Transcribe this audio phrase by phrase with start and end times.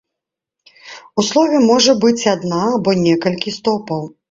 [1.19, 4.01] У слове можа быць адна або некалькі стопаў.